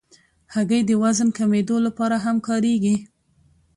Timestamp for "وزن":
1.03-1.29